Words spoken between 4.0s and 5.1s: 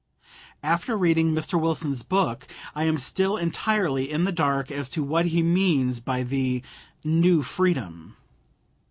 in the dark as to